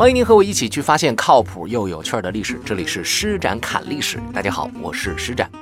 [0.00, 4.18] 欢迎您和我一起去发现靠谱又有趣的历史，这里是施展侃历史。
[4.32, 5.52] 大家好，我是施展。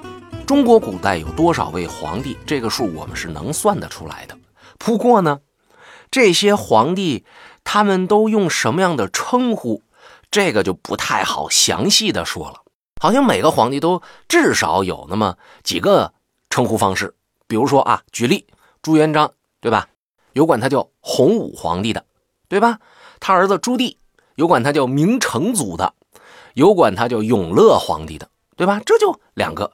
[0.46, 2.36] 中国古代有多少位皇帝？
[2.46, 4.38] 这个数我们是能算得出来的。
[4.78, 5.40] 不过呢，
[6.08, 7.24] 这些皇帝
[7.64, 9.82] 他们都用什么样的称呼？
[10.30, 12.62] 这个就不太好详细的说了。
[13.02, 16.14] 好像每个皇帝都至少有那么几个
[16.48, 17.16] 称呼方式。
[17.48, 18.46] 比如说啊，举例，
[18.82, 19.88] 朱元璋，对吧？
[20.32, 22.04] 有管他叫洪武皇帝的，
[22.48, 22.78] 对吧？
[23.18, 23.96] 他儿子朱棣
[24.38, 25.94] 有管他叫明成祖的，
[26.54, 28.80] 有管他叫永乐皇帝的，对吧？
[28.86, 29.72] 这就两个。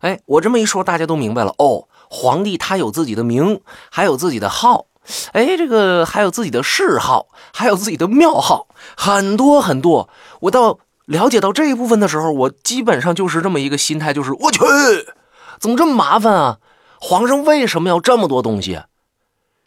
[0.00, 1.88] 哎，我这么一说，大家都明白了哦。
[2.10, 4.88] 皇帝他有自己的名，还有自己的号，
[5.32, 10.10] 哎，这个还有自己的谥号，还有自己的庙号，很多很多。
[10.40, 14.60] 我到了解到这一部分的时候，我基本上就是这么一个心态，就是我去，
[15.58, 16.58] 怎么这么麻烦啊？
[17.00, 18.82] 皇上为什么要这么多东西？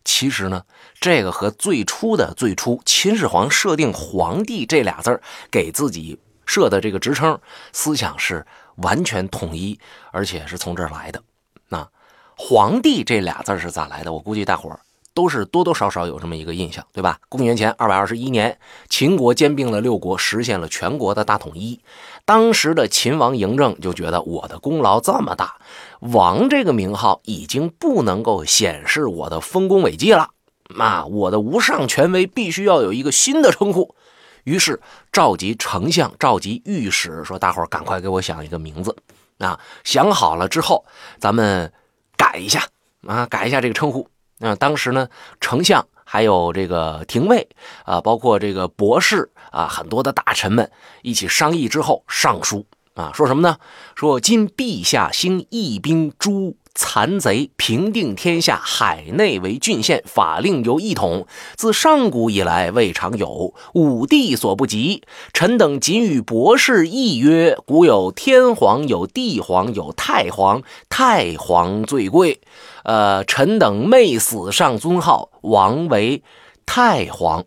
[0.08, 0.64] 其实呢，
[1.02, 7.38] 这个和最初的最初秦始皇设定“皇帝”这俩字儿给自己设的这个职称
[7.74, 9.78] 思想是完全统一，
[10.12, 11.22] 而且是从这儿来的。
[11.68, 11.86] 那
[12.38, 14.14] “皇帝”这俩字是咋来的？
[14.14, 14.80] 我估计大伙儿。
[15.14, 17.20] 都是多多少少有这么一个印象，对吧？
[17.28, 18.56] 公元前二百二十一年，
[18.88, 21.80] 秦国兼并了六国，实现了全国的大统一。
[22.28, 25.56] 当时的秦王嬴政就觉得我的功劳这么大，
[26.02, 30.32] 王这个名号已经不能够显示我的丰功伟绩了，
[30.78, 33.96] 啊，我的无上权威必须要有一个新的称呼。
[34.44, 38.94] 于是召集丞相，召集御史，说大伙儿赶快给我想一个名字。
[39.38, 40.86] 啊，想好了之后，
[41.20, 41.72] 咱们
[42.18, 42.62] 改一下
[43.06, 44.10] 啊，改一下这个称呼。
[44.40, 45.08] 那当时呢，
[45.40, 47.50] 丞相还有这个廷尉
[47.84, 53.58] 啊，包括这个博士啊，很多的大臣们一起商议之后上书啊，说什么呢？
[53.94, 65.02] 说今陛下兴义兵诛残贼，平定天下，海内为郡县，法令由一统，自上古以来未尝有，武帝所不及。
[65.34, 72.40] 臣等仅与博士议曰：古有天皇，有地皇，有太皇，太皇最贵。
[72.88, 76.24] 呃，臣等昧死上尊号，王为
[76.66, 77.44] 太皇。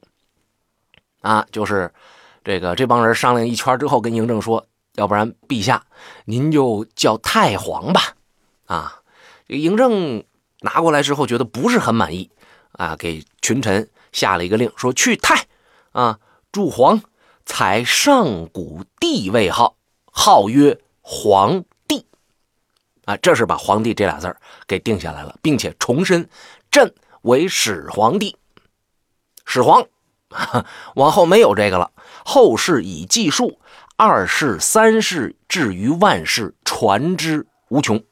[1.22, 1.94] 啊，就是
[2.44, 5.86] 这个这帮人商量一圈之后，跟嬴政说，要不然陛下
[6.26, 8.14] 您就叫太皇吧。
[8.66, 9.00] 啊，
[9.48, 10.22] 嬴政
[10.60, 12.30] 拿过来之后觉得不是很满意，
[12.72, 15.46] 啊，给群臣下了一个令，说去太，
[15.92, 16.18] 啊，
[16.52, 17.00] 祝皇，
[17.46, 19.76] 采上古帝位号，
[20.12, 21.64] 号曰皇。
[23.04, 26.28] 啊，这是把“皇帝”这俩字儿给定下来了，并且重申，
[26.70, 28.36] 朕为始皇帝，
[29.44, 29.84] 始皇，
[30.94, 31.90] 往后没有这个了。
[32.24, 33.58] 后世以计数，
[33.96, 38.02] 二世、三世，至于万世，传之无穷。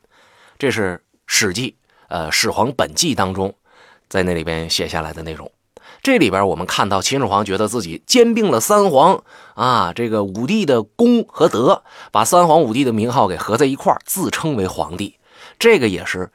[0.58, 1.70] 这是《史记》
[2.08, 3.54] 呃《始皇本纪》当中，
[4.08, 5.50] 在那里边写下来的内容。
[6.00, 9.22] 这里边我们看到秦始皇觉得自己兼并了三皇
[9.54, 15.18] 啊，这个武帝的功和德，把三皇五帝的名号给合在一块自称为皇帝。
[15.58, 16.30] 这个也是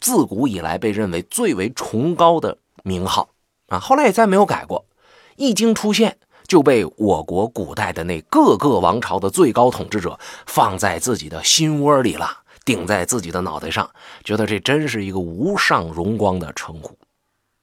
[0.00, 3.28] 自古以来被认为最为崇高的名号
[3.68, 3.78] 啊。
[3.78, 4.86] 后来也再没有改过。
[5.36, 6.18] 一经出现，
[6.48, 13.88] 就被我国古代的那各个王朝的最高统治者放在自己的心窝里了，顶在自己的脑袋上，
[14.24, 16.96] 觉得这真是一个无上荣光的称呼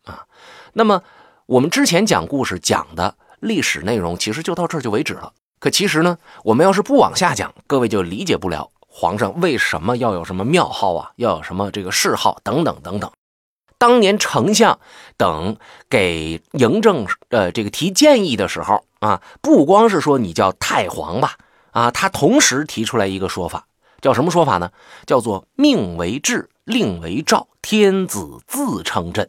[0.06, 0.24] 啊。
[0.72, 1.02] 那么。
[1.50, 5.34] 我们之前讲故事讲的历史内容，其实就到这儿就为止了。
[5.60, 13.12] 可其实呢，我们要是不往下讲，各位就理解不了皇上为什么要有什么庙号啊，要有什么这个谥号等等等等。
[13.80, 14.80] 当年丞相
[15.18, 15.58] 等
[15.90, 21.36] 给嬴政呃这个提建议的时候啊，不光是说你叫太皇吧，
[21.72, 23.66] 啊，他同时提出来一个说法，
[24.02, 24.72] 叫什么说法呢？
[25.08, 29.28] 叫做命为制，令为诏，天子自称朕，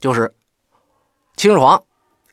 [0.00, 0.34] 就是。
[1.34, 1.82] 秦始皇、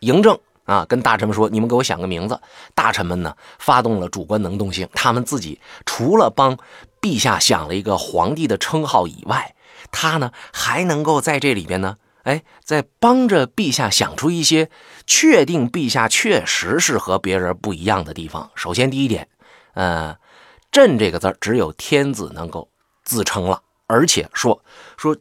[0.01, 2.39] 嬴政啊，跟大臣们说：“你们给我想个名字。”
[2.75, 6.57] 大臣们呢，发动了主观能动性，他们自己除了帮
[7.01, 9.55] 陛下想了一个皇帝的称号以外，
[9.89, 14.69] 他呢还能够在这里边呢，哎，在帮着陛下想出一些
[15.07, 18.51] 确定陛下确实是和别人不一样的地方。
[18.53, 19.27] 首先，第一点，
[19.73, 20.15] 呃
[20.71, 22.69] ，“朕”这个字只有天子能够
[23.03, 24.61] 自称了，而且说
[24.97, 25.17] 说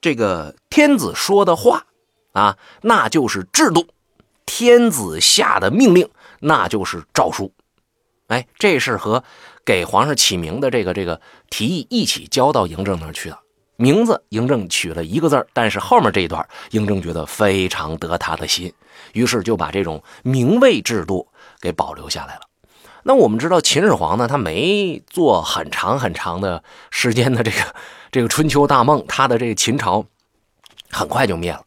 [0.00, 1.86] 这个天子说的话。
[2.34, 3.86] 啊，那就是制度，
[4.44, 6.10] 天子下的命令，
[6.40, 7.52] 那就是诏书。
[8.26, 9.22] 哎，这是和
[9.64, 13.38] 给皇上起名的这个这个提议一起交到嬴政那儿去的。
[13.76, 18.72] 名字嬴政取了一个字但是后面这一段嬴政觉得非常得他的心，
[19.12, 21.28] 于是就把这种名位制度
[21.60, 22.42] 给保留下来了。
[23.02, 27.74] 那我们知道秦始皇呢，他没做很长很长的时间的这个
[28.10, 30.04] 这个春秋大梦，他的这个秦朝
[30.90, 31.62] 很快就灭了。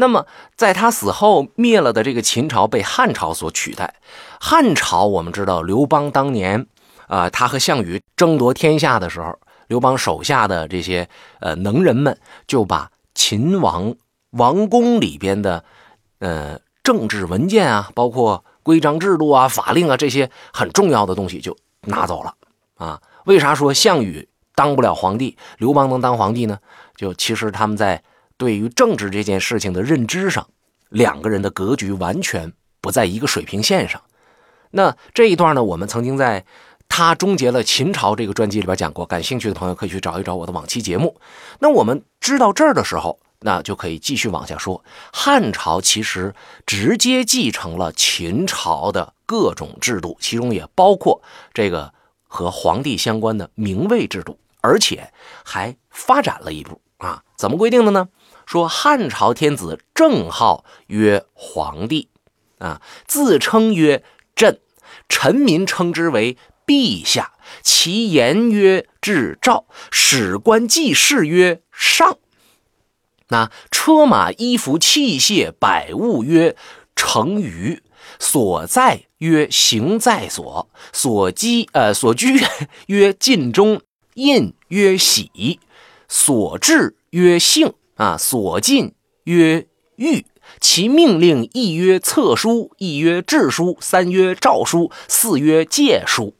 [0.00, 3.96] 那么在他死后灭了的这个秦朝被汉朝所取代。
[4.40, 6.68] 汉朝我们知道，刘邦当年
[7.08, 9.36] 啊，他和项羽争夺天下的时候，
[9.66, 11.08] 刘邦手下的这些
[11.40, 12.16] 呃能人们
[12.46, 13.92] 就把秦王
[14.30, 15.64] 王宫里边的
[16.20, 22.34] 呃政治文件啊，包括规章制度啊、法令啊这些很重要的东西就拿走了
[22.76, 23.02] 啊。
[23.24, 26.60] 为啥说项羽当不了皇帝，刘邦能当皇帝呢？
[26.94, 28.00] 就其实他们在。
[28.38, 30.48] 对于政治这件事情的认知上，
[30.88, 34.00] 两个人的格局完全不在一个水平线上。
[34.70, 36.46] 那这一段呢，我们曾经在
[36.88, 41.20] 他终结了秦朝这个专辑里边讲过，感兴趣的朋友可以去找一找我的往期节目。
[41.58, 44.84] 那我们知道这儿的时候，那就可以继续往下说。
[45.12, 46.34] 汉朝其实
[46.64, 51.20] 直接继承了秦朝的各种制度，其中也包括
[51.52, 51.92] 这个
[52.26, 55.12] 和皇帝相关的名位制度，而且
[55.44, 58.08] 还发展了一步啊，怎么规定的呢？
[58.48, 62.08] 说汉朝天子正号曰皇帝，
[62.56, 64.02] 啊，自称曰
[64.34, 64.58] 朕，
[65.06, 67.32] 臣民称之为陛下。
[67.62, 72.16] 其言曰至诏，史官记事曰上。
[73.28, 76.56] 那车马衣服器械百物曰
[76.96, 77.82] 成于，
[78.18, 82.40] 所在曰行在所，所居呃所居
[82.88, 83.82] 曰尽中，
[84.14, 85.60] 印曰喜，
[86.08, 87.74] 所至曰幸。
[87.98, 89.66] 啊，所进曰
[89.96, 90.24] 谕，
[90.60, 96.32] 其命令一曰册书，一曰制书，三曰诏书，四曰戒书。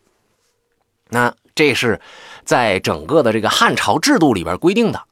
[1.11, 2.01] 那这是
[2.45, 5.03] 在整个的这个汉朝制度里边规定的。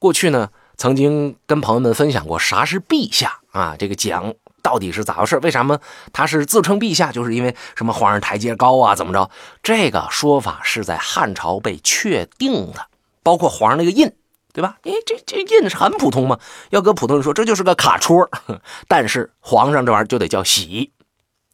[0.00, 3.76] 过去呢，曾经跟朋友们分享过啥是陛下啊？
[3.78, 5.38] 这个讲到底是咋回事？
[5.38, 5.78] 为什么
[6.12, 7.12] 他是自称陛下？
[7.12, 8.96] 就是因为什么皇上台阶高啊？
[8.96, 9.30] 怎么着？
[9.62, 12.88] 这个说法是在汉朝被确定的，
[13.22, 14.12] 包括皇上那个印。
[14.52, 14.76] 对吧？
[14.82, 16.38] 哎，这这印是很普通嘛。
[16.70, 18.28] 要搁普通人说，这就是个卡戳。
[18.86, 20.92] 但是皇上这玩意儿就得叫喜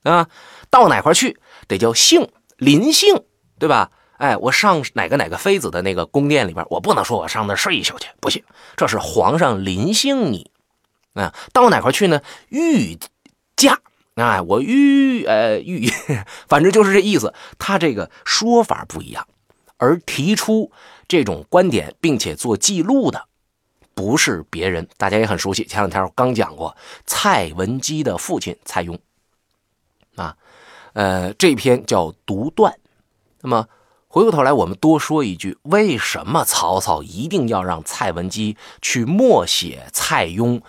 [0.03, 0.29] 啊，
[0.69, 3.25] 到哪块去得叫幸临幸，
[3.59, 3.91] 对吧？
[4.17, 8.43] 哎，我上哪个哪个妃子的那个宫殿里边，我不能说我上那睡一宿去，不行。
[8.77, 10.51] 这是皇上临幸你
[11.15, 11.33] 啊。
[11.53, 12.21] 到哪块去呢？
[12.49, 12.99] 御
[13.55, 13.79] 驾，
[14.17, 15.89] 哎，我御呃御，
[16.49, 17.33] 反正就是这意思。
[17.61, 19.25] 他这个说法不一样，
[19.77, 20.73] 而提出。
[21.09, 23.27] 这种观点，并且做记录的，
[23.95, 25.65] 不是别人，大家也很熟悉。
[25.65, 26.77] 前两天我刚讲过，
[27.07, 28.99] 蔡文姬的父亲蔡邕，
[30.17, 30.37] 啊，
[30.93, 32.71] 呃，这篇叫《独断》。
[33.41, 33.67] 那么
[34.09, 40.61] 回过头来，我们多说一句：为什么曹操一定要让蔡文姬去默写蔡邕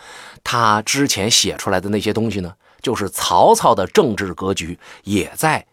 [0.43, 2.55] 他之前写出来的那些东西呢？
[2.81, 5.67] 就是曹操的政治格局也在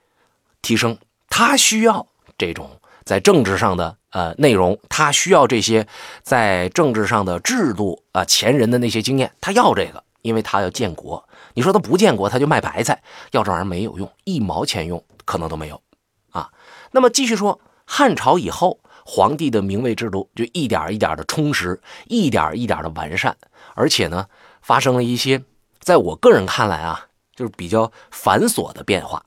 [0.60, 0.98] 提升，
[1.28, 2.80] 他需要这种。
[3.04, 5.86] 在政治上的呃内容，他需要这些
[6.22, 11.28] 在政治上的制度啊，前人的那些经验，他要这个，因为他要建国。
[11.52, 13.02] 你说他不建国，他就卖白菜，
[13.32, 15.78] 要这玩意儿没有用，一毛钱用可能都没有
[16.30, 16.50] 啊。
[16.92, 23.36] 那么继续说，汉朝以后，皇帝的名位制度就一点一点的充实，一点一点的完善，
[23.74, 24.24] 而且呢，
[24.62, 25.42] 发生了一些
[25.78, 29.22] 在我个人看来啊，就是比较繁琐的变化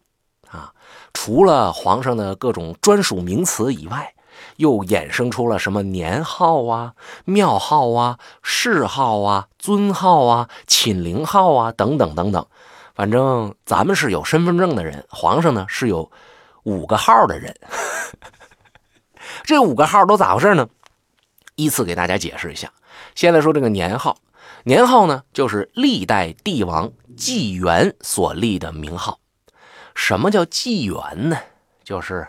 [0.49, 0.73] 啊。
[1.13, 4.15] 除了皇上的各种专属名词以外，
[4.59, 12.45] 又衍生出了什么年号啊、庙号啊、谥号啊、尊号啊、寝陵号啊等等等等。
[12.93, 16.11] 反正咱们是有身份证的人，皇上呢是有
[16.63, 17.55] 五个号的人。
[19.43, 20.67] 这五个号都咋回事呢？
[21.55, 22.69] 依次给大家解释一下。
[23.15, 24.17] 先来说这个年号，
[24.63, 29.19] 年号呢就是历代帝王纪元所立的名号。
[29.95, 31.37] 什么叫纪元呢？
[31.81, 32.27] 就是，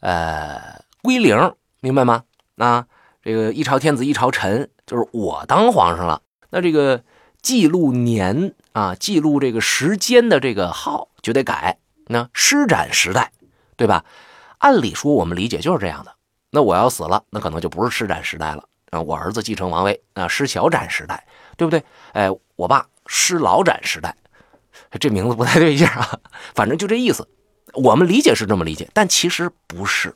[0.00, 2.24] 呃，归零，明白吗？
[2.56, 2.86] 啊，
[3.22, 6.22] 这个一朝天子一朝臣，就是我当皇上了。
[6.50, 7.02] 那这个
[7.42, 11.78] 记录年啊，记录这个时间的这个号就得改。
[12.06, 13.32] 那施展时代，
[13.76, 14.04] 对吧？
[14.58, 16.14] 按理说我们理解就是这样的。
[16.50, 19.00] 那我要死了，那可能就不是施展时代了啊。
[19.00, 21.82] 我儿子继承王位啊，施小展时代，对不对？
[22.12, 24.14] 哎，我爸施老展时代。
[25.00, 26.20] 这名字不太对劲啊，
[26.54, 27.26] 反正就这意思。
[27.74, 30.14] 我们理解是这么理解，但其实不是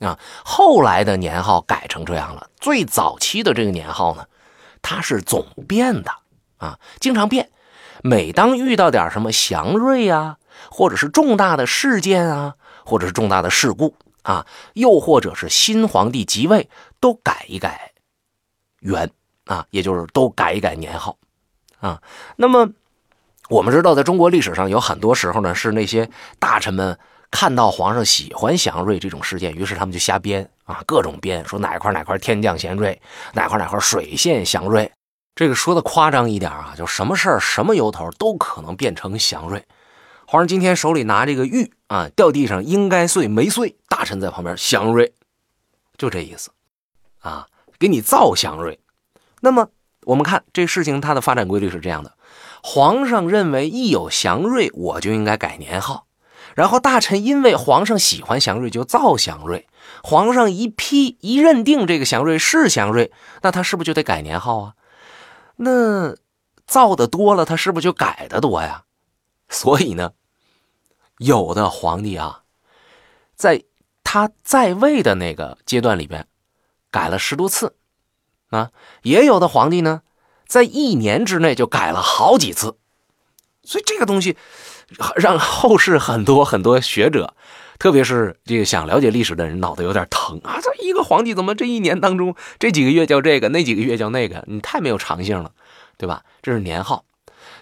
[0.00, 0.18] 啊。
[0.44, 4.26] 后来的年号改成这样了，最早期的这个年号呢，
[4.82, 6.10] 它是总变的
[6.58, 7.50] 啊，经常变。
[8.02, 10.38] 每当遇到点什么祥瑞啊，
[10.70, 16.68] 或者是重大的事件啊，或者是重大的事故啊，又或者是新皇帝即位，
[17.00, 17.92] 都改一改
[18.80, 19.10] 元
[19.46, 21.16] 啊，也就是都改一改年号
[21.80, 22.02] 啊。
[22.36, 22.70] 那么。
[23.48, 26.10] 我们知道，在中国历史上有很多时候呢，是那些
[26.40, 26.98] 大臣们
[27.30, 33.00] 看到皇上喜欢祥瑞这种事件，于是他们就瞎编啊，各种编，说哪块哪块天降祥瑞，
[33.34, 34.90] 哪块哪块水现祥瑞，
[35.34, 39.64] 这个说的夸张一点啊，就什么事儿、什么由头都可能变成祥瑞。
[40.26, 45.12] 皇上今天手里拿这个玉啊，掉地上应该碎没碎，大臣在旁边祥瑞，
[45.98, 46.50] 就这意思。
[47.20, 47.46] 啊，
[47.78, 48.78] 给你造祥瑞。
[49.40, 49.68] 那么
[50.04, 52.16] 我们看这事情它的发展规律是这样的：
[52.62, 56.05] 皇上认为一有祥瑞，我就应该改年号，
[56.56, 59.68] 然后大臣因为皇上喜欢祥瑞，就造祥瑞。
[60.02, 64.74] 皇上一批一认定这个祥瑞是祥瑞，那他是不是就得改年号啊？
[65.56, 66.16] 那
[66.66, 68.84] 造的多了，他是不是就改的多呀？
[69.50, 70.12] 所以呢，
[71.18, 72.42] 有的皇帝啊，
[73.36, 73.62] 在
[74.02, 76.26] 他在位的那个阶段里边，
[76.90, 77.76] 改了十多次，
[78.48, 78.70] 啊，
[79.02, 80.00] 也有的皇帝呢，
[80.46, 82.78] 在一年之内就改了好几次，
[83.62, 84.38] 所以这个东西
[85.16, 87.34] 让后世很多很多学者，
[87.78, 90.58] 特别是这个想了解历史的人，脑袋有点疼啊！
[90.62, 94.44] 这一个皇帝怎么这一年当中这几个月叫这个，那几个月叫那个？
[94.46, 95.52] 你太没有常性了，
[95.96, 96.22] 对吧？
[96.42, 97.04] 这是年号。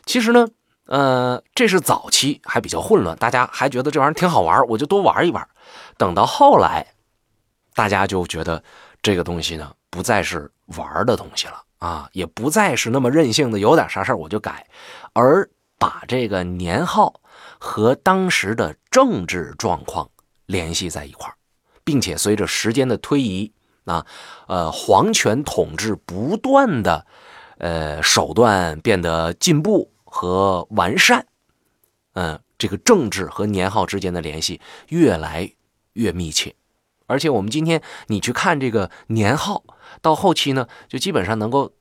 [0.05, 0.49] 其实呢。
[0.87, 5.49] 呃，这是早期还比较混乱，大家还觉得这玩意儿挺好玩，我就多玩一玩。
[5.97, 6.87] 等到后来，
[7.75, 8.63] 大家就觉得
[9.03, 14.67] 这个东西呢，不再是玩的东西了啊，也不再是那么任性的，有点啥事儿我就改，
[15.15, 17.21] 而把这个年号
[17.59, 20.11] 和当时的政治状况
[20.47, 21.33] 联系在一块
[21.85, 23.53] 并且随着时间的推移
[23.85, 24.07] 啊，
[24.49, 27.07] 呃，皇权统治不断的，
[27.59, 29.91] 呃，手段变得进步。
[30.17, 31.27] 和完善，
[32.13, 35.51] 嗯，这个政治和年号之间的联系越来
[35.95, 36.55] 越密切，
[37.07, 39.65] 而且我们今天你去看这个年号，
[40.01, 41.73] 到后期呢，就基本上能够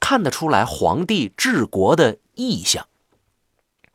[0.00, 2.88] 看得出来皇帝治国的意向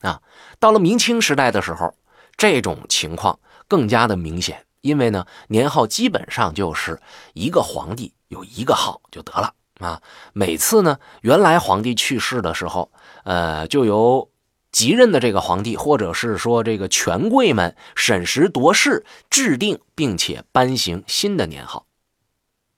[0.02, 0.22] 啊。
[0.60, 1.94] 到了明清时代的时候，
[2.36, 7.02] 这种情况更加的明显，因为呢，年号基本上就是
[7.34, 9.54] 一个皇帝有一个号就得了。
[9.80, 10.02] 啊，
[10.34, 12.92] 每次呢，原来皇帝去世的时候，
[13.24, 14.32] 呃，就由
[14.72, 21.86] 即任的这个皇帝，或者是说这个权贵们审时度势，制定并且颁行新的年号。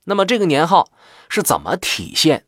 [0.04, 0.90] 那么这个年号
[1.30, 2.44] 是怎么体现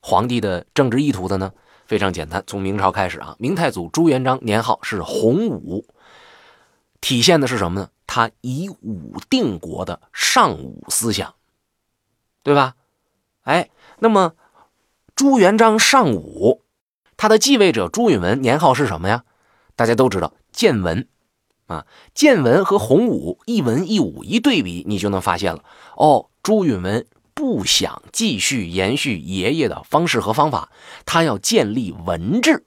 [0.00, 1.52] 皇帝的政治意图的呢？
[1.92, 5.84] 非常简单，从明朝开始啊，明太祖朱元璋年号是洪武，
[7.02, 7.90] 体现的是什么呢？
[8.06, 11.34] 他以武定国的尚武思想，
[12.42, 12.76] 对吧？
[13.42, 13.68] 哎，
[13.98, 14.32] 那么
[15.14, 16.62] 朱元璋尚武，
[17.18, 19.24] 他的继位者朱允文年号是什么呀？
[19.76, 21.06] 大家都知道建文
[21.66, 25.62] 啊，建文和洪武一文一武一对比，你就能发现了
[25.98, 26.30] 哦。
[26.42, 30.70] 朱允文不想继续延续爷爷的方式和方法，
[31.06, 32.64] 他要建立文治。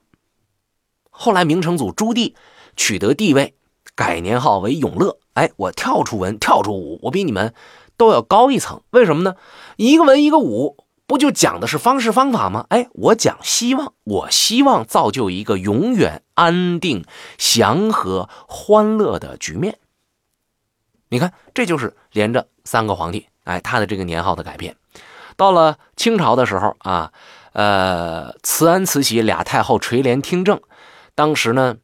[1.10, 2.34] 后来明成祖朱棣
[2.76, 3.56] 取得帝位，
[3.96, 5.20] 改年号为永乐。
[5.34, 7.54] 哎，我跳出文，跳出武，我比你们。
[7.98, 9.36] 都要高一层，为什么呢？
[9.78, 12.66] 一个文一个武，不就讲的是方式方法吗？
[12.68, 17.06] 哎，我讲希望，我希望造就一个永远安定、
[17.38, 19.80] 祥和、欢乐的局面。
[21.08, 24.76] 你看，这就是连着三个皇帝，哎，他的这个年号的改变。
[25.38, 27.12] 到了清朝的时候啊，
[27.54, 30.62] 呃，慈安、慈禧俩太后垂帘听政，
[31.16, 31.78] 当时呢，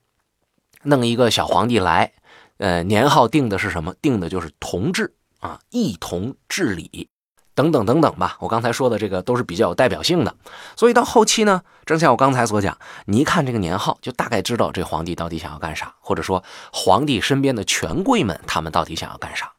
[0.83, 2.11] 弄一个小皇帝来，
[2.57, 3.95] 呃，年号定的是什么？
[4.01, 5.15] 定的就是同治。
[5.41, 7.09] 啊，一同治理，
[7.55, 8.37] 等等等等吧。
[8.41, 10.35] 我刚才说的这个都是比较有代表性的，
[10.75, 19.51] 所以到后期呢，正像我刚才所讲，你一看这个年号，就大概知道这皇帝到底想要干啥，或者说皇帝身边的权贵们他们到底想要干啥。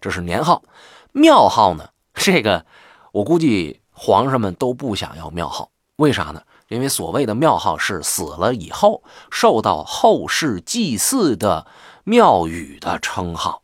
[0.00, 0.64] 这是年号，
[1.12, 1.88] 庙号呢？
[2.14, 2.66] 这个
[3.12, 6.42] 我估计皇上们都不想要庙号，为啥呢？
[6.68, 11.66] 因为所谓的庙号是死了以后受到后世祭祀的
[12.04, 13.62] 庙宇的称号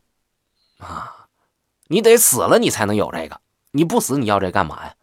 [0.77, 1.27] 啊。
[1.87, 3.41] 你得死了，你才能有这个。
[3.71, 4.93] 你不死，你要这干嘛呀？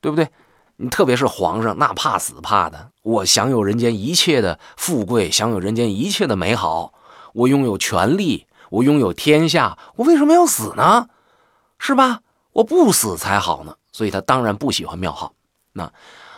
[0.00, 0.30] 对不对？
[0.76, 2.92] 你特别是皇上，那怕死怕的。
[3.02, 6.94] 我享有人间一切的富贵，享有人间一切的美好，
[7.34, 11.08] 我拥有权力，我拥有天下，我为什么要死呢？
[11.80, 12.20] 是吧？
[12.52, 13.74] 我不死才好呢。
[13.90, 15.34] 所以他当然不喜欢庙号。
[15.72, 15.92] 那，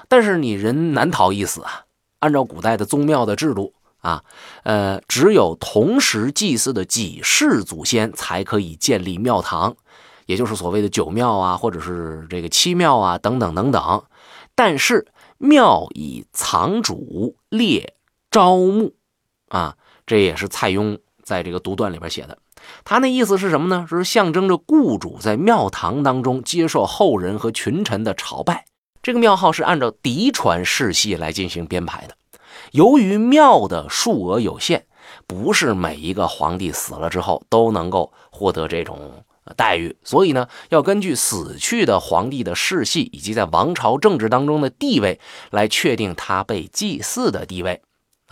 [0.08, 1.84] 但是你人难逃一死啊。
[2.20, 3.74] 按照古代的宗庙的制度。
[4.02, 4.24] 啊，
[4.64, 9.76] 呃，只有同时祭祀的几世祖先才可以建立庙堂，
[10.26, 14.02] 也就是所谓的九庙啊，或者是这个七庙啊，等等等等。
[14.56, 15.06] 但是
[15.38, 17.94] 庙以藏主列
[18.28, 18.92] 招募，
[19.50, 22.36] 啊，这也是蔡邕在这个独断里边写的。
[22.84, 23.86] 他那意思是什么呢？
[23.88, 28.64] 是象征着雇主在庙堂当中接受后人和群臣的朝拜。
[29.02, 32.14] 这个庙号是按照嫡传世系来进行编排的。
[32.70, 34.84] 由于庙的数额有限，
[35.26, 39.24] 不是每一个皇帝死了之后都能够获得这种
[39.56, 45.18] 待遇，所以呢，要根据死去的皇帝的世系以及在王朝政治当中的地位
[45.50, 47.82] 来确定他被祭祀的地位。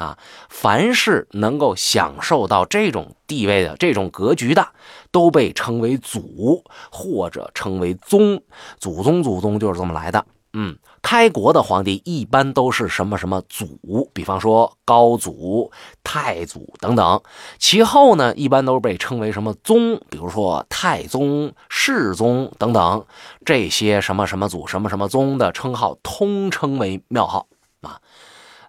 [0.00, 0.16] 啊，
[0.48, 4.66] 凡是能够享受到这种地位的、这种格局的，
[5.10, 8.42] 都被称为祖，或者称为宗。
[8.78, 10.24] 祖宗、祖宗就是这么来的。
[10.54, 15.70] 嗯，开国的皇帝一般都是什么什么祖，比方说高祖、
[16.02, 17.20] 太祖等等。
[17.58, 23.04] 其后呢，一般都被称为什么宗，比如说太宗、世宗等等。
[23.44, 27.46] 这些什么什么祖、什么什么宗的称号，通称为庙号
[27.82, 28.00] 啊。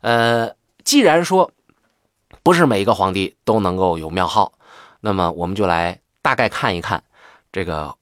[0.01, 0.51] 呃。
[0.91, 1.53] 既然说
[2.43, 4.51] 不是每一个皇帝都能够有庙号，
[4.99, 7.01] 那么我们就来大概看一看
[7.49, 7.95] 这个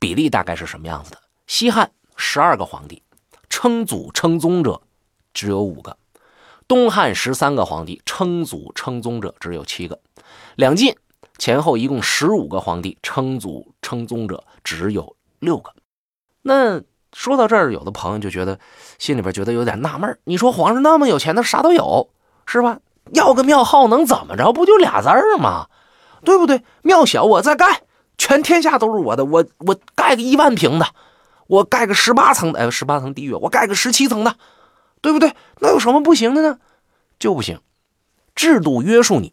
[0.00, 1.22] 比例大概是什么样子的。
[1.46, 3.04] 西汉十二个皇帝
[3.48, 4.82] 称祖称宗者
[5.32, 5.96] 只有五个，
[6.66, 10.00] 东汉十三个皇帝称祖称宗者只有七个，
[10.56, 10.96] 两晋
[11.38, 15.72] 前后一共十五个皇帝称祖称宗者只有六个。
[16.42, 18.58] 那说到这儿，有的朋友就觉得
[18.98, 22.10] 心里边觉得有点纳闷你说皇上那么有钱，他啥都有，
[22.46, 22.78] 是吧？
[23.12, 24.52] 要个庙号能怎么着？
[24.52, 25.68] 不就俩字儿吗？
[26.24, 26.62] 对不对？
[26.82, 27.82] 庙小我再盖，
[28.18, 29.24] 全天下都是我的。
[29.24, 30.86] 我我盖个一万平的，
[31.46, 34.36] 我盖个十八层的，哎，十八层地狱，我盖个十七层的，
[35.00, 35.32] 对不对？
[35.60, 36.58] 那有什么不行的呢？
[37.18, 37.60] 就不行，
[38.34, 39.32] 制度约束你。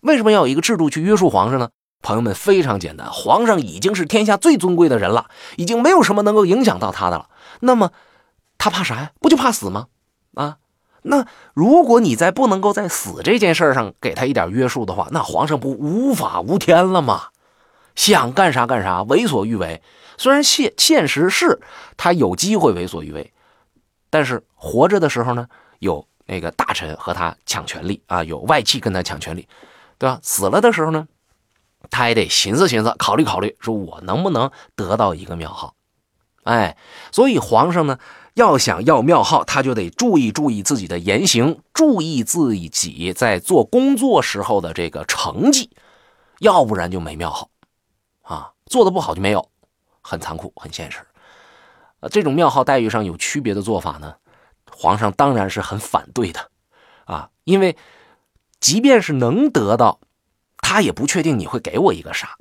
[0.00, 1.70] 为什么要有一个制度去约束皇上呢？
[2.02, 5.26] 朋友们，非常简单，皇上已经是天下最尊贵的人了，
[5.56, 7.28] 已经没有什么能够影响到他的了。
[7.60, 7.90] 那么，
[8.58, 9.10] 他怕啥呀？
[9.20, 9.88] 不就怕死吗？
[10.34, 10.58] 啊，
[11.02, 17.28] 那如果你在不能够在死这件事上给他一点约束的话，那皇上不无法无天了吗？
[17.96, 19.82] 想干啥干啥，为所欲为。
[20.18, 21.60] 虽然现现实是
[21.96, 23.32] 他有机会为所欲为，
[24.10, 25.48] 但是活着的时候呢，
[25.80, 29.48] 有那个大臣和他抢权力啊，有外戚跟他抢权力，
[29.98, 30.18] 对吧？
[30.22, 31.08] 死了的时候呢？
[31.90, 35.74] 他也得寻思寻思，考虑考虑，说我能不能得到一个庙号？
[36.44, 36.76] 哎，
[37.10, 37.98] 所以皇上呢，
[38.34, 45.70] 要想要庙号，他就得注意注意自己的言行，注意自己在做工作时候的这个成绩，
[46.38, 47.50] 要不然就没庙号
[48.22, 48.52] 啊。
[48.66, 49.48] 做的不好就没有，
[50.02, 50.98] 很残酷，很现实。
[52.00, 54.14] 呃，这种庙号待遇上有区别的做法呢，
[54.70, 56.50] 皇上当然是很反对的
[57.06, 57.76] 啊，因为
[58.60, 59.98] 即便是能得到。
[60.68, 62.36] 他也不确定你会给我一个啥，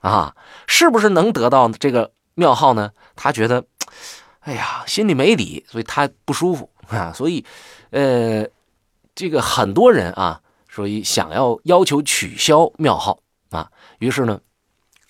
[0.00, 0.34] 啊，
[0.66, 2.90] 是不是能得到这个庙号呢？
[3.14, 3.64] 他觉得，
[4.40, 7.12] 哎呀，心里没底，所以他不舒服啊。
[7.14, 7.44] 所以，
[7.90, 8.44] 呃，
[9.14, 13.70] 这个很多人啊，所以想要要求取消庙号啊。
[14.00, 14.40] 于是呢，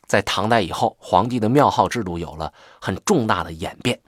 [0.07, 2.52] 在唐代以后，皇帝的庙号制度有了
[2.83, 3.98] 很重大的演变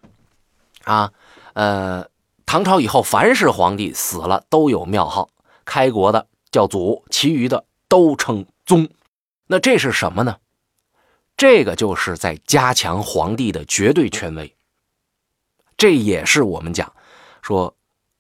[0.84, 1.10] 啊。
[1.54, 2.06] 呃，
[2.44, 5.30] 唐朝以后，凡是皇帝死了都有庙号，
[5.64, 7.64] 开国的叫祖，其余的。
[7.90, 8.88] 都称宗，
[9.48, 10.38] 那这是什么呢？
[11.36, 14.54] 这个就是在加强皇帝的绝对权威。
[15.76, 16.92] 这也是我们讲
[17.42, 17.74] 说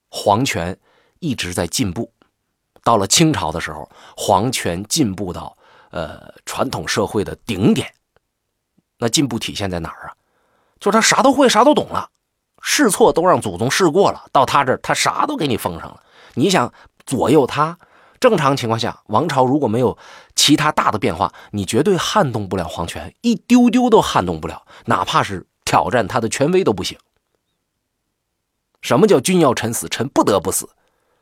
[0.08, 0.76] 皇权
[1.20, 2.12] 一直在进步。
[2.82, 5.56] 到了清朝的时候，皇权进步到
[5.90, 7.94] 呃传统社会的顶点。
[8.98, 10.14] 那进步体现在哪儿啊？
[10.80, 12.10] 就是他啥都会，啥都懂了，
[12.60, 14.26] 试错都让祖宗试过了。
[14.32, 16.02] 到他这儿，他啥都给你封上了。
[16.34, 16.72] 你想
[17.06, 17.78] 左右他？
[18.20, 19.96] 正常情况下，王朝如果没有
[20.36, 26.98] 其他大的变化，你绝对撼动不了皇权，一丢丢都撼动不了，哪怕是挑战他的权威都不行。
[28.82, 30.68] 什么叫君要臣死，臣不得不死？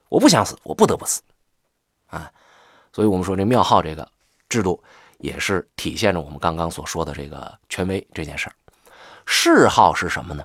[0.08, 1.22] 我不想死，我不得不死。
[2.08, 2.32] 啊，
[2.92, 4.10] 所以我们说这庙号这个
[4.48, 4.82] 制度，
[5.18, 8.54] 也是体现着我们刚刚所说的这个权威这件事儿。
[9.24, 10.44] 谥号是什么呢？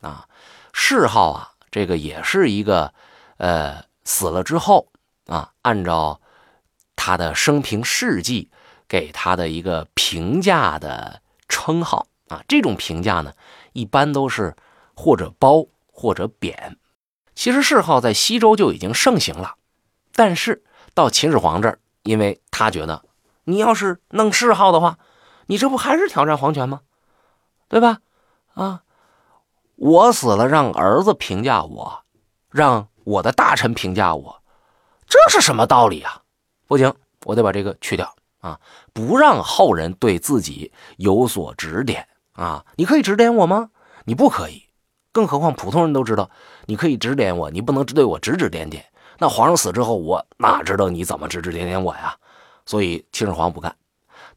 [0.00, 0.28] 啊，
[0.72, 2.94] 谥号啊，这个也是一个，
[3.38, 4.86] 呃，死了之后。
[5.26, 6.20] 啊，按照
[6.96, 8.50] 他的生平事迹
[8.88, 13.32] 给他的一个评价的称号啊，这种评价呢，
[13.72, 14.54] 一般都是
[14.94, 16.76] 或者褒或者贬。
[17.34, 19.54] 其实谥号在西周就已经盛行了，
[20.14, 23.04] 但是到秦始皇这儿，因为他觉得
[23.44, 24.98] 你要是弄谥号的话，
[25.46, 26.82] 你这不还是挑战皇权吗？
[27.68, 28.00] 对吧？
[28.54, 28.82] 啊，
[29.76, 32.04] 我死了让儿子评价我，
[32.50, 34.41] 让我的大臣评价我。
[35.12, 36.22] 这是什么道理啊？
[36.66, 36.94] 不行，
[37.26, 38.58] 我得把这个去掉啊！
[38.94, 42.64] 不让后人对自己有所指点啊！
[42.76, 43.68] 你可以指点我吗？
[44.06, 44.62] 你不可以。
[45.12, 46.30] 更何况普通人都知道，
[46.64, 48.86] 你可以指点我，你不能只对我指指点点。
[49.18, 52.16] 那皇上死之后，我哪知道你怎么指指点点我呀？
[52.64, 53.76] 所以秦始皇不干。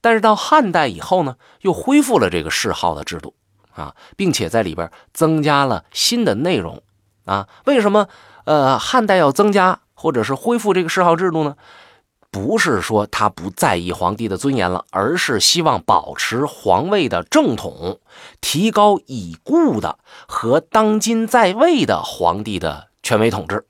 [0.02, 3.34] 但是到汉代以后呢，又恢复了这个谥号的制度
[3.74, 6.84] 啊，并且在里边增加了新的内容
[7.24, 7.48] 啊。
[7.64, 8.10] 为什么？
[8.44, 9.80] 呃，汉代要增加？
[9.96, 11.56] 或者是恢复这个谥号制度呢？
[12.32, 18.02] 不是说他不在意皇帝的尊严了，而是希望保持皇位的正统，
[18.42, 23.66] 提高已故的和当今在位的皇帝的权威统治。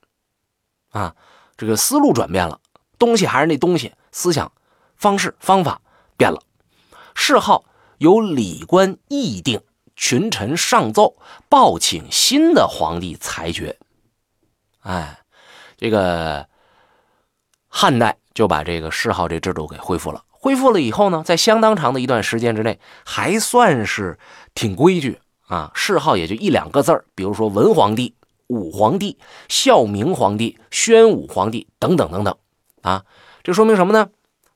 [0.90, 1.16] 啊，
[1.58, 2.60] 这个思路转变了，
[2.98, 4.52] 东西还是那东西，思想、
[4.96, 5.80] 方式、方法
[6.18, 6.42] 变了。
[7.14, 7.66] 谥号
[8.00, 9.62] 由礼官议定，
[9.96, 13.78] 群臣上奏，报请新的皇帝裁决。
[14.80, 15.20] 哎，
[15.78, 16.48] 这个
[17.68, 20.24] 汉代就把这个谥号这制度给恢复了。
[20.30, 24.18] 恢复了以后呢，在相当长的一段时间之内，还算是
[24.54, 25.72] 挺规矩啊。
[25.74, 28.16] 谥号也就一两个字儿，比如说文皇帝。
[28.48, 29.18] 武皇帝、
[29.50, 32.38] 孝明皇帝、宣武皇帝等等等等，
[32.84, 33.04] 啊，
[33.42, 34.10] 这说明什么呢？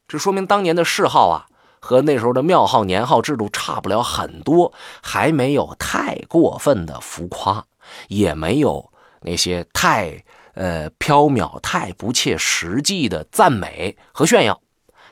[0.07, 1.47] 这说明当年的谥号啊，
[1.79, 7.65] 和那时候的庙号、年号制度差不了很多，还没有太过分的浮夸，
[8.09, 10.23] 也没有那些太
[10.59, 14.61] 呃缥缈、太不切实际的赞美和炫耀。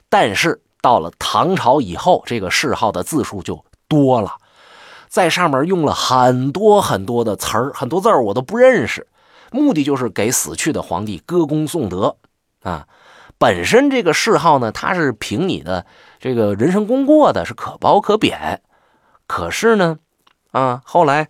[0.10, 4.36] 但是到了唐朝以后，这个谥号的字数就多了。
[5.08, 9.08] 在上面用了很多很多的词儿，很多字儿我都不认识，
[9.54, 12.18] 目的就是给死去的皇帝歌功颂德
[12.62, 12.86] 啊。
[13.38, 15.86] 本身这个谥号呢，它是凭你的
[16.20, 18.62] 这个人生功过的，是可褒可贬。
[19.28, 19.98] 可是呢，
[20.52, 21.30] 啊，后来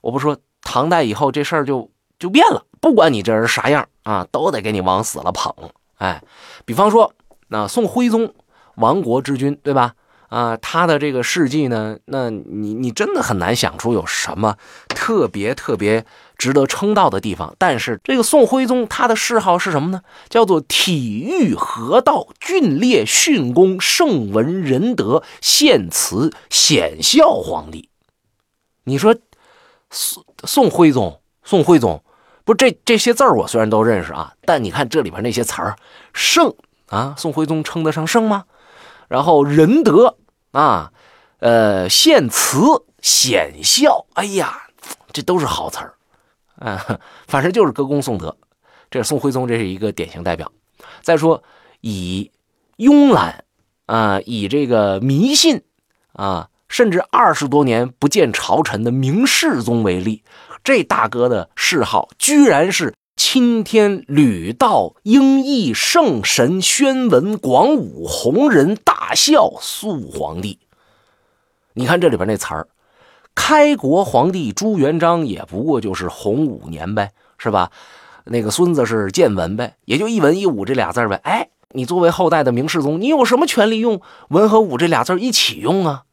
[0.00, 5.52] 我不说唐代以后这事儿就就变了，不管你这人啥样啊，都得给你往死了捧。
[5.96, 6.22] 哎，
[6.64, 7.12] 比方说
[7.48, 8.34] 那宋徽宗，
[8.76, 9.94] 亡国之君，对吧？
[10.28, 14.56] 啊，他的这个事迹呢，那你你真的很难想出有什么
[14.88, 16.04] 特别特别
[16.36, 17.56] 值得称道的地方。
[17.56, 20.02] 但是这个宋徽宗他的谥号是什么呢？
[20.28, 27.88] 叫做体育河道俊烈训功圣文仁德献慈显孝皇帝。
[28.84, 29.16] 你说
[29.90, 32.04] 宋宋徽宗，宋徽宗
[32.48, 35.76] 不这这些字儿我虽然都认识啊，但你看这里边那些词儿，
[36.14, 36.54] 圣
[36.86, 38.46] 啊，宋徽宗称得上圣吗？
[39.06, 40.16] 然后仁德
[40.52, 40.90] 啊，
[41.40, 44.62] 呃，献慈显孝，哎呀，
[45.12, 45.92] 这都是好词儿，
[46.54, 48.34] 啊，反正就是歌功颂德。
[48.90, 50.50] 这是宋徽宗这是一个典型代表。
[51.02, 51.42] 再说
[51.82, 52.30] 以
[52.78, 53.44] 慵懒
[53.84, 55.62] 啊，以这个迷信
[56.14, 60.22] 啊，甚至二十多年不见朝臣的明世宗为例，
[60.68, 62.92] 这大哥的谥号居然是。
[63.16, 70.60] 钦天吕道英义圣神宣文广武弘仁大孝肃皇帝，
[71.72, 72.68] 你看这里边那词儿，
[73.34, 77.72] 开国皇帝朱元璋也不过就是洪五年呗，是吧？
[78.24, 81.20] 那个孙子是建文呗，也就一文一武这俩字呗。
[81.24, 86.04] 哎，你作为后代的明世宗，你有什么权利用文和武这俩字一起用啊？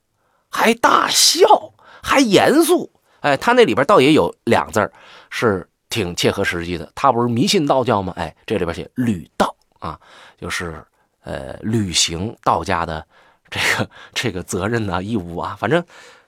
[0.50, 2.94] 还大孝，还严肃。
[3.26, 4.92] 哎，他那里边倒也有两字
[5.30, 5.68] 是。
[5.88, 8.12] 挺切合实际的，他不是迷信道教吗？
[8.18, 9.98] 哎，这里边写履道啊，
[10.38, 10.84] 就是
[11.24, 13.06] 呃履行道家的
[13.50, 15.82] 这个这个责任啊义务啊，反正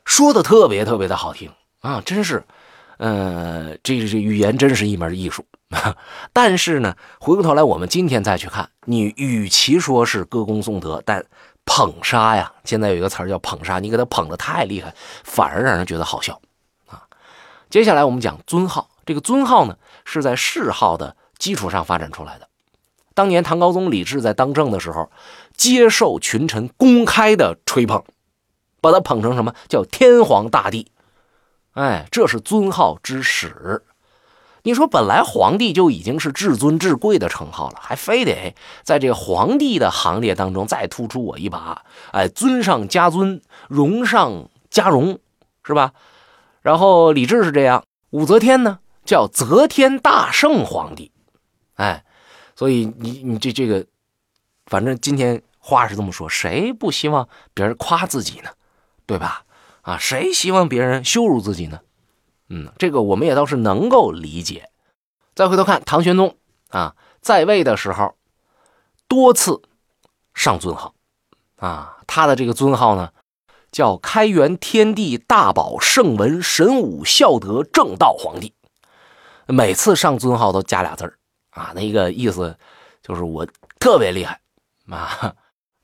[0.05, 2.41] 说的特别特别的好听啊，真是，
[2.97, 5.43] 呃，这这语言真是一门艺术。
[6.31, 11.25] 但是呢，回过头来我们今天再去看，你与其说是歌功颂德，但
[11.65, 16.39] 捧杀呀，现在有一个词儿叫捧杀，你给他捧的太厉害，反而让人觉得好笑。
[17.69, 18.89] 接下来我们讲尊号。
[19.06, 22.47] 这个尊号呢，是在谥号的基础上发展出来的。
[23.13, 25.10] 当年唐高宗李治在当政的时候，
[25.56, 28.03] 接受群臣公开的吹捧，
[28.82, 30.91] 把他捧成什么叫天皇大帝？
[31.73, 33.84] 哎，这是尊号之始。
[34.63, 38.53] 你说本来皇帝就已经是至尊至贵的称号了，还非得
[38.84, 41.84] 在这皇帝的行列当中再突出我一把？
[42.12, 45.19] 哎，尊上加尊，荣上加荣，
[45.63, 45.93] 是吧？
[46.67, 48.80] 然后李治是这样，武则天呢？
[49.06, 51.13] 叫则天大圣皇帝，
[51.75, 52.03] 哎，
[52.58, 53.86] 所以你你这这个，
[54.65, 58.49] 反正今天话是这么说，谁不希望别人夸自己呢？
[59.06, 59.45] 对吧？
[59.82, 61.80] 啊，谁希望别人羞辱自己呢？
[62.49, 64.69] 嗯，这个我们也倒是能够理解。
[65.36, 66.36] 再回头看唐玄宗
[66.71, 68.13] 啊，在位的时候
[69.08, 69.62] 多次
[70.34, 70.93] 上尊号
[71.56, 73.12] 啊，他的这个尊号呢
[73.71, 78.53] 叫开元天地大宝圣文神武孝德正道皇帝。
[79.47, 81.17] 每次上尊号都加俩字儿
[81.51, 82.58] 啊，那个意思
[83.01, 83.47] 就是我
[83.80, 84.41] 特别厉害
[84.89, 85.34] 啊。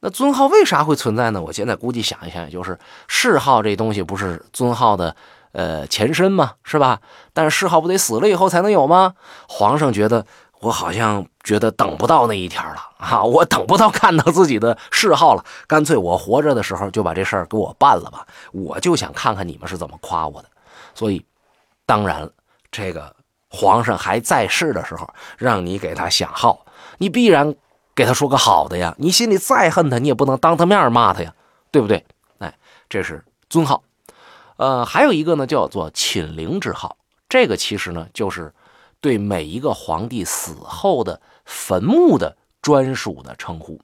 [0.01, 1.41] 那尊号为啥会存在呢？
[1.41, 5.15] 我现在估计想一想，就是谥号这东西不是尊号的
[5.53, 6.55] 呃前身吗？
[6.63, 6.99] 是吧？
[7.31, 9.13] 但是谥号不得死了以后才能有吗？
[9.47, 10.25] 皇上觉得
[10.63, 18.25] 我好像觉得等不到那一天了啊，我等不到看到自己的谥号了，干脆我活着的时候就把这事儿给我办了吧。
[18.51, 20.49] 我就想看看你们是怎么夸我的。
[20.95, 21.23] 所以，
[21.85, 22.29] 当然，
[22.71, 23.15] 这个。
[23.55, 26.65] 皇上还在世的时候，让你给他想号，
[26.97, 27.53] 你必然
[27.93, 28.95] 给他说个好的呀。
[28.97, 31.31] 你心里再恨他，你也不能当他面骂他呀，
[31.69, 32.03] 对不对？
[32.39, 32.57] 哎，
[32.89, 33.83] 这是尊号。
[34.57, 36.97] 呃，还有一个呢，叫做寝陵之号。
[37.29, 38.51] 这个其实呢，就是
[39.03, 43.81] 对每一个皇帝死后的坟墓的专属的称呼。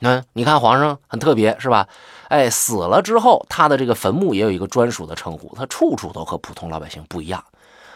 [0.00, 1.86] 嗯，你看皇上很特别，是吧？
[2.28, 7.44] 哎，死了之后，他的这个坟墓也有一个专属的称呼，他处处都和普通老百姓不一样。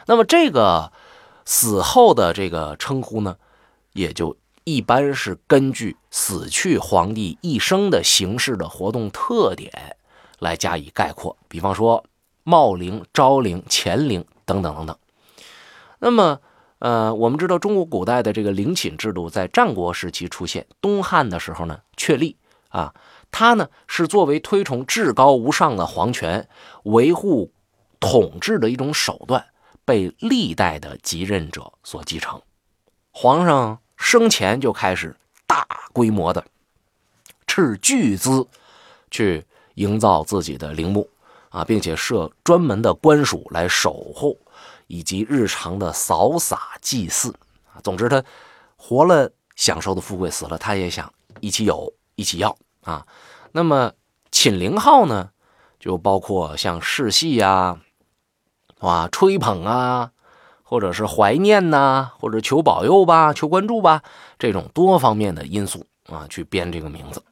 [0.04, 0.92] 那么这个
[1.46, 3.34] 死后的这个称呼呢，
[3.94, 9.96] 也就一般是根据死去皇帝一生的行事的活动特点
[10.40, 11.34] 来加以概括。
[11.48, 12.04] 比方说
[12.44, 14.94] 茂陵、昭陵、乾陵等等等等。
[15.98, 16.40] 那么。
[16.80, 22.36] 呃，我们知道中国古代的这个陵寝制度在战国时期出现，东汉的时候呢确立
[22.68, 22.94] 啊，
[23.32, 26.48] 它呢是作为推崇至高无上的皇权、
[26.84, 27.50] 维护
[27.98, 29.44] 统治的一种手段，
[29.84, 32.40] 被历代的继任者所继承。
[33.10, 35.16] 皇上生前就开始
[35.48, 36.44] 大规模的
[37.48, 38.46] 斥巨资
[39.10, 41.10] 去营造自己的陵墓
[41.48, 44.36] 啊，并且设专门的官署来守候。
[44.88, 47.32] 以及日常的扫洒祭祀
[47.72, 48.24] 啊，总之他
[48.76, 53.06] 活了享受的富贵，死了他也想一起有，一起要啊。
[53.52, 53.92] 那么
[54.32, 55.30] 寝陵号呢，
[55.78, 57.78] 就包括像世戏呀，
[58.80, 60.10] 哇，吹捧啊，
[60.62, 64.02] 或者是怀念呐，或者求保佑吧，求关注吧，
[64.38, 67.22] 这种多方面的因素啊，去编这个名字。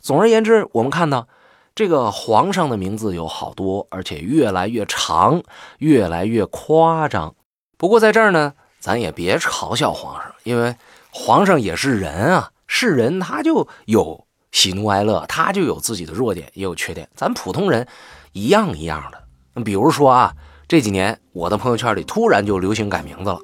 [0.00, 1.28] 总而言之，我们看到。
[1.74, 5.42] 这个皇上的名字有好多，而且越来越长，
[5.78, 7.34] 越来越夸张。
[7.76, 10.76] 不过在这儿呢，咱也别嘲笑皇上，因为
[11.10, 17.08] 皇上也是人啊，是人他就有喜怒哀乐，他就有自己的弱点，也有缺点。
[17.16, 17.84] 咱普通人
[18.32, 19.62] 一样一样的。
[19.62, 20.32] 比如说啊，
[20.68, 23.40] 这几年我的朋友圈里突然就流行改名字了，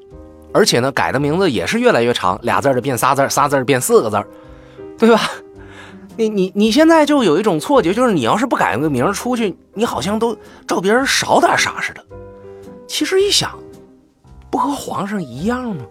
[0.55, 4.25] 而且呢，改的名字也是越来越长，俩字的变仨字，仨字变四个字，
[4.97, 5.21] 对吧？
[6.16, 12.05] 你你你现在就有一种错觉，就是你要是不改个名出去，你好像都照别人少点啥似的。
[12.87, 13.59] 其实一想，
[14.51, 15.85] 不和皇上一样吗？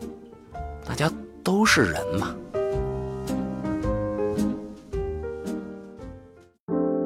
[0.86, 1.12] 大家
[1.44, 2.36] 都是人嘛。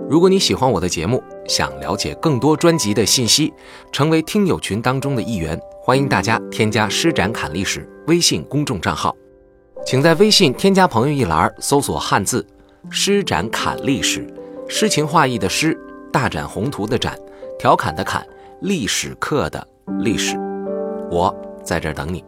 [0.10, 3.54] 如果你喜欢我的节目，想了解更多专辑的信息，
[3.91, 9.15] 成为听友群当中的一员，欢迎大家添加“施展侃历史”微信公众账号，
[9.86, 12.45] 请在微信添加朋友一栏搜索汉字。
[12.89, 14.28] 施展侃历史，
[14.67, 15.78] 诗情画意的诗，
[16.12, 17.17] 大展宏图的展，
[17.58, 18.26] 调侃的侃，
[18.62, 19.67] 历史课的
[20.00, 20.38] 历史，
[21.10, 22.24] 我在这儿等你。